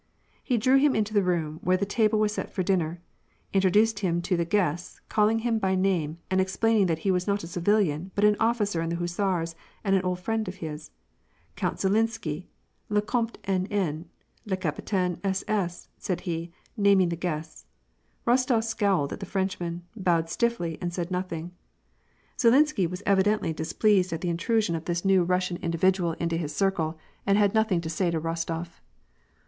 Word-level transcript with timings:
He 0.43 0.57
drew 0.57 0.77
him 0.79 0.95
into 0.95 1.13
the 1.13 1.21
room 1.21 1.59
where 1.61 1.77
the 1.77 1.85
table 1.85 2.17
was 2.17 2.33
set 2.33 2.49
for 2.51 2.63
dinner, 2.63 2.99
introduced 3.53 3.99
him 3.99 4.19
to 4.23 4.35
the 4.35 4.45
guests, 4.45 4.99
calling 5.09 5.37
him 5.45 5.59
by 5.59 5.75
pame, 5.75 6.17
and 6.31 6.41
explaining 6.41 6.87
that 6.87 6.97
he 7.05 7.11
was 7.11 7.27
not 7.27 7.43
a 7.43 7.47
civilian, 7.47 8.09
but 8.15 8.23
an 8.23 8.35
officer 8.39 8.81
in 8.81 8.89
the 8.89 8.95
hussars, 8.95 9.53
and 9.83 9.95
an 9.95 10.01
old 10.03 10.19
friend 10.19 10.47
of 10.47 10.55
his." 10.55 10.89
Count 11.55 11.77
Zhilinsky,"" 11.77 12.47
le 12.89 12.99
Comte 13.03 13.37
N. 13.43 13.67
N.,"" 13.69 14.09
le 14.47 14.57
Capitaine 14.57 15.19
S. 15.23 15.43
S.," 15.47 15.87
said 15.99 16.21
he, 16.21 16.51
naming 16.75 17.09
the 17.09 17.15
guests. 17.15 17.65
Eostof 18.25 18.63
scowled 18.63 19.13
at 19.13 19.19
the 19.19 19.27
Frenchmen, 19.27 19.83
bowed 19.95 20.31
stiffly, 20.31 20.79
and 20.81 20.91
said 20.91 21.11
nothing. 21.11 21.51
Zhilinsky 22.39 22.89
was 22.89 23.03
evidently 23.05 23.53
displeased 23.53 24.11
at 24.11 24.21
the 24.21 24.29
intrusion 24.29 24.75
of 24.75 24.85
this 24.85 25.05
144 25.05 25.25
WAR 25.27 25.27
AND 25.39 25.51
PEACE. 25.51 25.53
new 25.53 25.57
Kussiau 25.59 25.63
individual 25.69 26.11
into 26.13 26.37
his 26.37 26.55
circle, 26.55 26.97
and 27.27 27.37
had 27.37 27.53
nothing 27.53 27.81
to 27.81 27.87
say 27.87 28.09
to 28.09 28.19
Rostof. 28.19 28.81